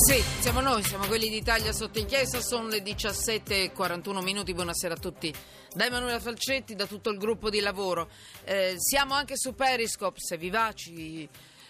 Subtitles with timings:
[0.00, 5.34] Sì, siamo noi, siamo quelli d'Italia sotto inchiesta, sono le 17.41 minuti, buonasera a tutti.
[5.74, 8.08] Da Emanuela Falcetti, da tutto il gruppo di lavoro.
[8.44, 11.28] Eh, siamo anche su Periscope, se vi va ci,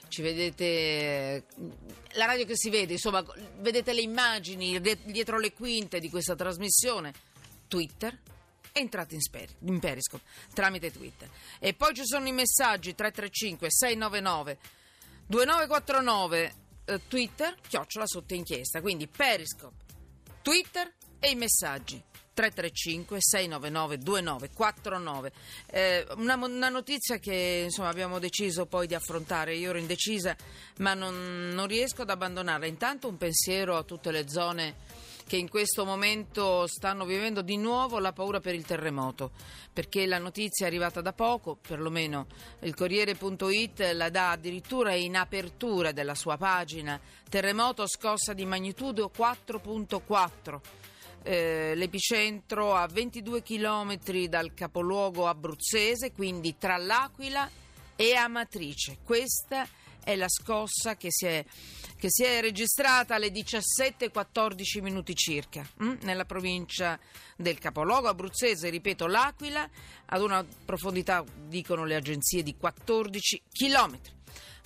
[0.08, 1.46] ci vedete,
[2.12, 3.24] la radio che si vede, insomma,
[3.60, 7.14] vedete le immagini dietro le quinte di questa trasmissione.
[7.66, 8.16] Twitter,
[8.72, 10.22] entrate in, sper- in Periscope
[10.52, 11.30] tramite Twitter.
[11.58, 14.58] E poi ci sono i messaggi 335 699
[15.26, 18.80] 2949 eh, Twitter, chiocciola sotto inchiesta.
[18.80, 19.76] Quindi Periscope,
[20.42, 22.02] Twitter e i messaggi.
[22.38, 25.32] 335 699 2949
[25.66, 30.36] eh, una, una, notizia che insomma, abbiamo deciso poi di affrontare io ero indecisa
[30.76, 34.76] ma non, non riesco ad abbandonarla intanto un pensiero a tutte le zone
[35.28, 39.32] che in questo momento stanno vivendo di nuovo la paura per il terremoto,
[39.70, 42.26] perché la notizia è arrivata da poco, perlomeno
[42.60, 50.60] il Corriere.it la dà addirittura in apertura della sua pagina, terremoto scossa di magnitudo 4.4.
[51.22, 53.98] Eh, l'epicentro a 22 km
[54.28, 57.50] dal capoluogo abruzzese, quindi tra l'Aquila
[57.96, 58.98] e Amatrice.
[59.04, 59.68] Questa è
[60.16, 61.44] la scossa che si è
[61.98, 65.98] che si è registrata alle 17.14 minuti circa hm?
[66.02, 66.98] nella provincia
[67.36, 69.68] del capoluogo abruzzese, ripeto l'Aquila,
[70.06, 74.16] ad una profondità, dicono le agenzie, di 14 chilometri.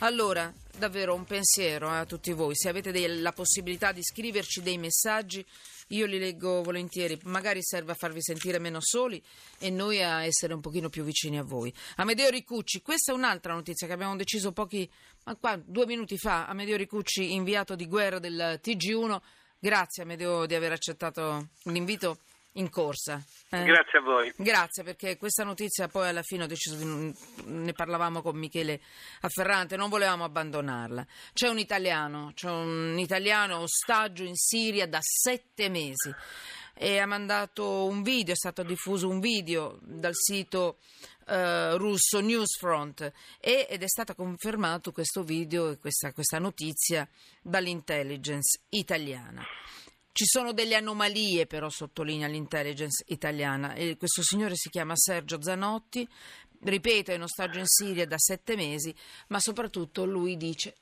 [0.01, 4.77] Allora, davvero un pensiero a tutti voi, se avete dei, la possibilità di scriverci dei
[4.77, 5.45] messaggi
[5.93, 9.23] io li leggo volentieri, magari serve a farvi sentire meno soli
[9.59, 11.73] e noi a essere un pochino più vicini a voi.
[11.97, 14.91] Amedeo Ricucci, questa è un'altra notizia che abbiamo deciso pochi,
[15.25, 19.21] ma qua, due minuti fa, Amedeo Ricucci, inviato di guerra del TG1.
[19.59, 22.19] Grazie Amedeo di aver accettato l'invito
[22.55, 23.23] in corsa.
[23.51, 23.63] Eh?
[23.63, 24.33] Grazie a voi.
[24.37, 28.81] Grazie perché questa notizia poi alla fine ho deciso di, ne parlavamo con Michele
[29.21, 31.07] Afferrante, non volevamo abbandonarla.
[31.33, 36.13] C'è un italiano, c'è un italiano ostaggio in Siria da sette mesi
[36.75, 40.79] e ha mandato un video, è stato diffuso un video dal sito
[41.25, 47.09] Uh, russo Newsfront e, ed è stato confermato questo video e questa, questa notizia
[47.41, 49.41] dall'intelligence italiana.
[50.11, 53.75] Ci sono delle anomalie, però, sottolinea l'intelligence italiana.
[53.75, 56.07] E questo signore si chiama Sergio Zanotti,
[56.61, 58.93] ripeto, è in ostaggio in Siria da sette mesi,
[59.29, 60.75] ma soprattutto lui dice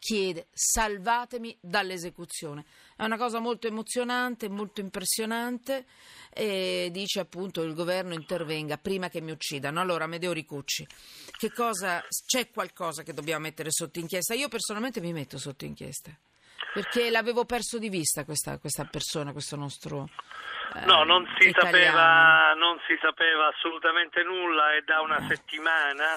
[0.00, 2.64] chiede salvatemi dall'esecuzione.
[2.96, 5.84] È una cosa molto emozionante, molto impressionante
[6.32, 9.78] e dice appunto il governo intervenga prima che mi uccidano.
[9.80, 10.86] Allora, Medeo Ricucci,
[11.38, 14.34] che cosa, c'è qualcosa che dobbiamo mettere sotto inchiesta?
[14.34, 16.10] Io personalmente mi metto sotto inchiesta
[16.72, 20.08] perché l'avevo perso di vista questa, questa persona, questo nostro...
[20.74, 25.26] Eh, no, non si, sapeva, non si, sapeva, assolutamente nulla e da una eh.
[25.26, 26.16] settimana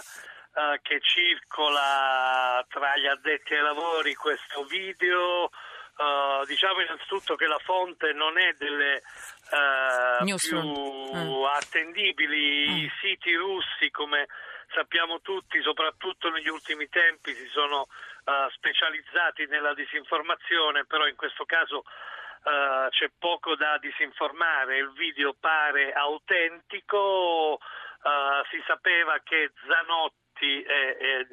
[0.55, 5.49] eh, che circola tra gli addetti ai lavori questo video.
[5.95, 9.03] Uh, diciamo innanzitutto che la fonte non è delle
[9.51, 11.43] uh, più uh.
[11.43, 14.25] attendibili, i siti russi come
[14.73, 21.45] sappiamo tutti, soprattutto negli ultimi tempi, si sono uh, specializzati nella disinformazione, però in questo
[21.45, 30.22] caso uh, c'è poco da disinformare, il video pare autentico, uh, si sapeva che Zanotti
[30.41, 31.27] eh, eh,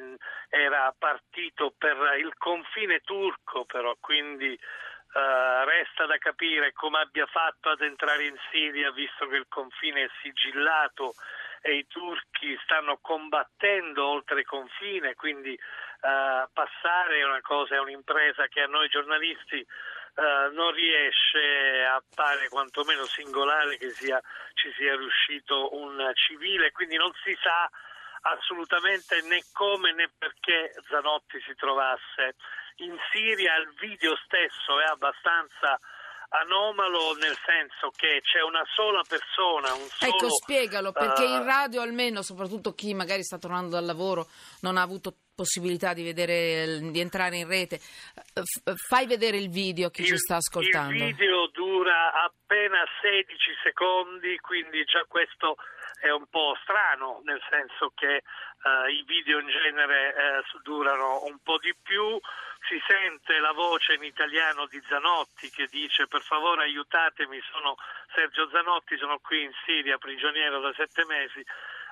[0.49, 4.59] era partito per il confine turco, però quindi
[5.12, 10.05] Uh, resta da capire come abbia fatto ad entrare in Siria visto che il confine
[10.05, 11.15] è sigillato
[11.62, 18.47] e i turchi stanno combattendo oltre confine, quindi uh, passare è una cosa, è un'impresa
[18.47, 24.21] che a noi giornalisti uh, non riesce, appare quantomeno singolare che sia,
[24.55, 27.69] ci sia riuscito un civile, quindi non si sa
[28.22, 32.36] assolutamente né come né perché Zanotti si trovasse
[32.76, 35.78] in Siria, il video stesso è abbastanza
[36.31, 40.14] anomalo nel senso che c'è una sola persona, un solo...
[40.14, 44.28] Ecco, spiegalo, perché uh, in radio almeno, soprattutto chi magari sta tornando dal lavoro,
[44.60, 47.81] non ha avuto possibilità di, vedere, di entrare in rete,
[48.76, 50.93] fai vedere il video a chi il, ci sta ascoltando.
[50.93, 55.56] Il video dura appena 16 secondi, quindi già questo
[56.00, 58.23] è un po' strano, nel senso che
[58.62, 62.19] uh, i video in genere uh, durano un po' di più
[62.69, 67.76] si sente la voce in italiano di Zanotti che dice per favore aiutatemi, sono
[68.14, 71.44] Sergio Zanotti, sono qui in Siria prigioniero da sette mesi,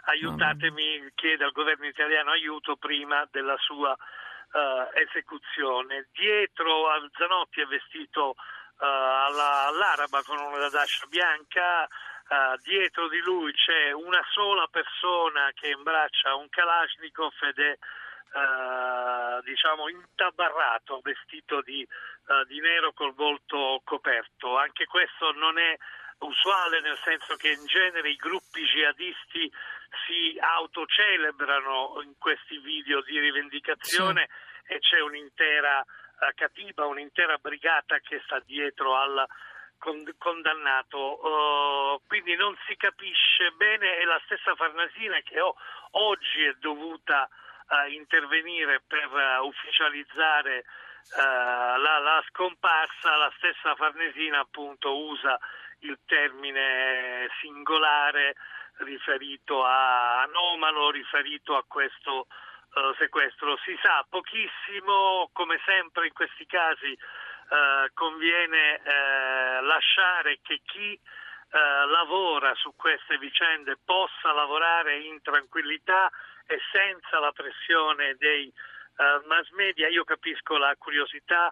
[0.05, 6.09] aiutatemi, chiede al governo italiano aiuto prima della sua uh, esecuzione.
[6.13, 11.89] Dietro a Zanotti è vestito uh, alla, all'araba con una dascia bianca,
[12.29, 17.79] Uh, dietro di lui c'è una sola persona che imbraccia un Kalashnikov ed è
[18.35, 24.59] eh, diciamo intabarrato, vestito di, eh, di nero col volto coperto.
[24.59, 25.75] Anche questo non è
[26.19, 29.51] usuale nel senso che in genere i gruppi jihadisti
[30.07, 34.29] si autocelebrano in questi video di rivendicazione
[34.67, 34.75] sì.
[34.75, 39.27] e c'è un'intera uh, katiba, un'intera brigata che sta dietro al
[39.79, 40.99] condannato.
[40.99, 45.55] Uh, quindi non si capisce bene e la stessa Farnasina che oh,
[45.93, 47.29] oggi è dovuta
[47.69, 49.09] uh, intervenire per
[49.43, 50.65] ufficializzare
[51.11, 55.39] la, la scomparsa, la stessa Farnesina appunto usa
[55.81, 58.35] il termine singolare
[58.79, 63.57] riferito a anomalo, riferito a questo uh, sequestro.
[63.65, 66.97] Si sa pochissimo, come sempre in questi casi
[67.49, 70.99] uh, conviene uh, lasciare che chi
[71.51, 76.11] lavora su queste vicende possa lavorare in tranquillità
[76.47, 78.53] e senza la pressione dei
[79.25, 79.89] mass media.
[79.89, 81.49] Io capisco la curiosità,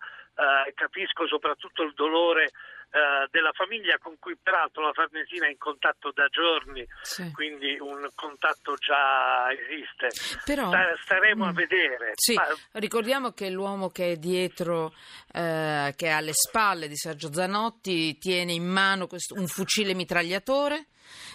[0.75, 2.53] capisco soprattutto il dolore
[2.97, 7.31] eh, della famiglia con cui peraltro la Farnesina è in contatto da giorni, sì.
[7.33, 10.09] quindi un contatto già esiste.
[10.47, 10.71] Però,
[11.03, 12.13] staremo mh, a mm, vedere.
[12.15, 14.95] Sì, Ma, ricordiamo che l'uomo che è dietro,
[15.31, 20.87] eh, che è alle spalle di Sergio Zanotti, tiene in mano questo, un fucile mitragliatore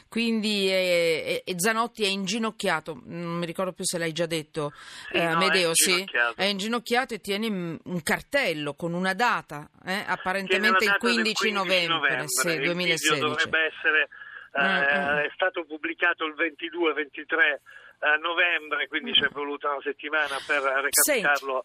[0.07, 4.73] quindi è, è, Zanotti è inginocchiato, non mi ricordo più se l'hai già detto,
[5.09, 9.69] sì, eh, no, Medeo, è sì, è inginocchiato e tiene un cartello con una data,
[9.85, 13.19] eh, apparentemente il 15, 15 novembre, novembre sì, 2016.
[13.19, 14.09] dovrebbe essere,
[14.53, 15.17] eh, mm, mm.
[15.25, 17.59] è stato pubblicato il 22-23
[18.01, 21.63] eh, novembre, quindi ci è voluta una settimana per recapitare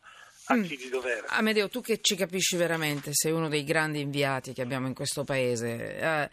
[0.49, 0.63] a mm.
[0.63, 1.27] chi di dovere.
[1.29, 5.25] Amedeo, tu che ci capisci veramente, sei uno dei grandi inviati che abbiamo in questo
[5.25, 5.99] paese.
[5.99, 6.31] Eh,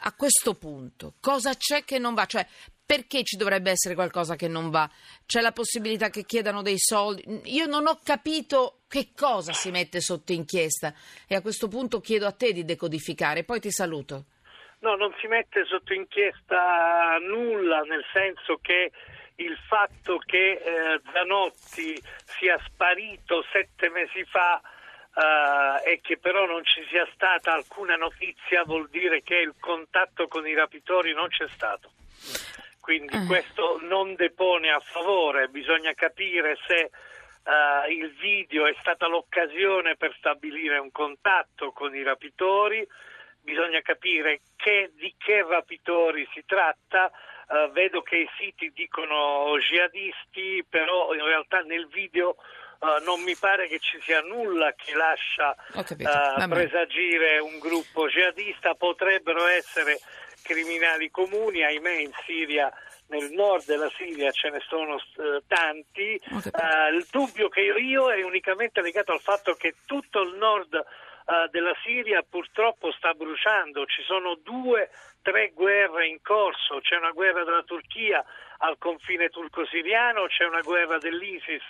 [0.00, 2.26] a questo punto cosa c'è che non va?
[2.26, 2.46] Cioè,
[2.88, 4.88] perché ci dovrebbe essere qualcosa che non va?
[5.26, 7.22] C'è la possibilità che chiedano dei soldi?
[7.54, 10.94] Io non ho capito che cosa si mette sotto inchiesta
[11.26, 14.24] e a questo punto chiedo a te di decodificare, poi ti saluto.
[14.80, 18.90] No, non si mette sotto inchiesta nulla, nel senso che
[19.36, 24.60] il fatto che eh, Zanotti sia sparito sette mesi fa
[25.18, 30.28] uh, e che però non ci sia stata alcuna notizia vuol dire che il contatto
[30.28, 31.90] con i rapitori non c'è stato.
[32.80, 33.26] Quindi uh.
[33.26, 36.90] questo non depone a favore, bisogna capire se
[37.44, 42.86] uh, il video è stata l'occasione per stabilire un contatto con i rapitori,
[43.42, 47.10] bisogna capire che, di che rapitori si tratta.
[47.48, 52.36] Uh, vedo che i siti dicono jihadisti, però in realtà nel video
[52.80, 58.74] Uh, non mi pare che ci sia nulla che lascia uh, presagire un gruppo jihadista,
[58.74, 59.98] potrebbero essere
[60.42, 62.72] criminali comuni, ahimè in Siria
[63.08, 66.20] nel nord della Siria ce ne sono uh, tanti.
[66.30, 71.48] Uh, il dubbio che io è unicamente legato al fatto che tutto il nord uh,
[71.50, 73.86] della Siria purtroppo sta bruciando.
[73.86, 74.90] Ci sono due,
[75.22, 76.80] tre guerre in corso.
[76.80, 78.24] C'è una guerra della Turchia
[78.58, 81.62] al confine turco-siriano, c'è una guerra dell'ISIS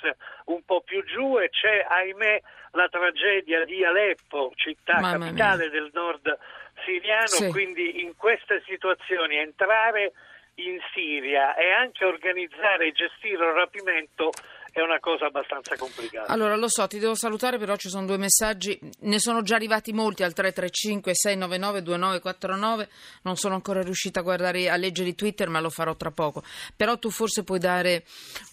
[0.46, 2.40] un po' più giù e c'è, ahimè,
[2.72, 5.80] la tragedia di Aleppo, città Mamma capitale mia.
[5.80, 6.38] del nord
[6.84, 7.50] siriano, sì.
[7.50, 10.12] quindi in queste situazioni entrare
[10.54, 14.30] in Siria e anche organizzare e gestire un rapimento
[14.80, 16.32] è una cosa abbastanza complicata.
[16.32, 19.92] Allora, lo so, ti devo salutare, però ci sono due messaggi, ne sono già arrivati
[19.92, 22.88] molti al 335 699 2949,
[23.22, 26.42] non sono ancora riuscita a, guardare, a leggere Twitter, ma lo farò tra poco.
[26.76, 28.04] Però tu forse puoi dare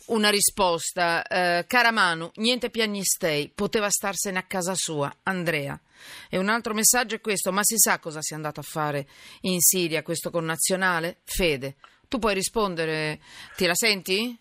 [0.07, 1.23] una risposta.
[1.23, 5.79] Eh, cara Manu, niente piagnistei, poteva starsene a casa sua, Andrea.
[6.29, 9.07] E un altro messaggio è questo, ma si sa cosa sia andato a fare
[9.41, 11.17] in Siria questo connazionale?
[11.23, 11.75] Fede.
[12.07, 13.19] Tu puoi rispondere,
[13.55, 14.38] ti la senti?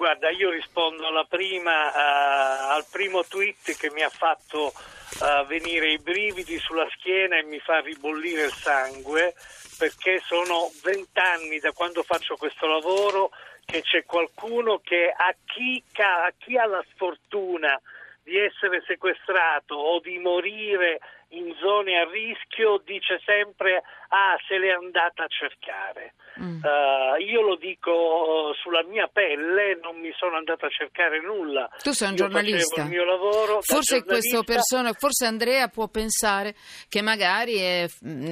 [0.00, 5.98] Guarda, io rispondo prima, uh, al primo tweet che mi ha fatto uh, venire i
[5.98, 9.34] brividi sulla schiena e mi fa ribollire il sangue
[9.76, 13.28] perché sono vent'anni da quando faccio questo lavoro
[13.66, 17.78] che c'è qualcuno che a chi, a chi ha la sfortuna
[18.22, 20.98] di essere sequestrato o di morire
[21.32, 26.14] in zone a rischio dice sempre ah se l'è andata a cercare.
[26.42, 26.62] Mm.
[26.62, 31.68] Uh, io lo dico sulla mia pelle, non mi sono andata a cercare nulla.
[31.82, 32.82] Tu sei un io giornalista.
[32.82, 36.54] Il mio lavoro forse, persona, forse Andrea può pensare
[36.88, 37.86] che magari è,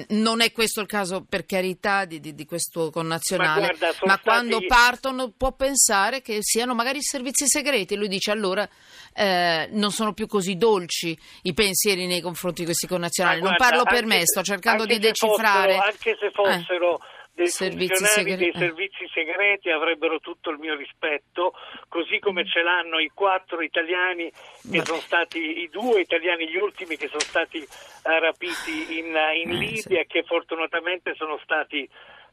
[0.08, 4.18] non è questo il caso per carità di, di, di questo connazionale, ma, guarda, ma
[4.20, 7.94] quando partono può pensare che siano magari servizi segreti.
[7.94, 8.66] Lui dice allora
[9.14, 13.42] eh, non sono più così dolci i pensieri nei confronti di questi connazionali.
[13.42, 15.74] non parlo per me, sto cercando di decifrare.
[15.74, 16.98] Fossero, anche se fossero.
[16.98, 18.58] Eh dei servizi funzionari segreti.
[18.58, 21.54] dei servizi segreti avrebbero tutto il mio rispetto,
[21.88, 26.96] così come ce l'hanno i quattro italiani che sono stati, i due italiani, gli ultimi
[26.96, 27.66] che sono stati uh,
[28.02, 30.06] rapiti in, in eh, Libia e sì.
[30.08, 31.88] che fortunatamente sono stati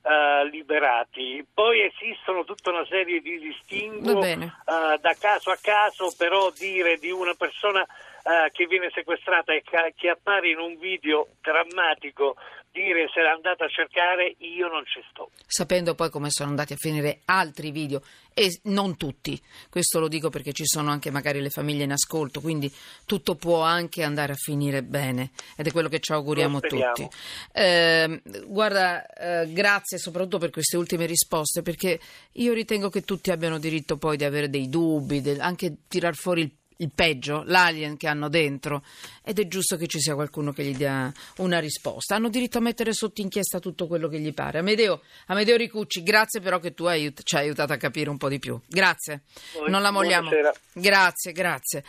[0.05, 1.43] Uh, liberati.
[1.51, 7.09] Poi esistono tutta una serie di distinguo uh, da caso a caso, però dire di
[7.09, 7.83] una persona
[8.25, 12.35] uh, che viene sequestrata e che appare in un video drammatico
[12.75, 15.31] dire se l'è andata a cercare, io non ci sto.
[15.47, 18.01] Sapendo poi come sono andati a finire altri video,
[18.33, 22.41] e non tutti, questo lo dico perché ci sono anche magari le famiglie in ascolto,
[22.41, 22.69] quindi
[23.05, 27.07] tutto può anche andare a finire bene ed è quello che ci auguriamo tutti.
[27.53, 31.97] Eh, guarda, eh, grazie soprattutto per queste ultime risposte, perché
[32.33, 36.41] io ritengo che tutti abbiano diritto poi di avere dei dubbi, del, anche tirar fuori
[36.41, 38.83] il il peggio, l'alien che hanno dentro
[39.23, 42.15] ed è giusto che ci sia qualcuno che gli dia una risposta.
[42.15, 44.59] Hanno diritto a mettere sotto inchiesta tutto quello che gli pare.
[44.59, 48.29] Amedeo, Amedeo Ricucci, grazie però che tu hai, ci hai aiutato a capire un po'
[48.29, 48.59] di più.
[48.67, 49.23] Grazie,
[49.67, 50.29] non la molliamo.
[50.73, 51.83] Grazie, grazie.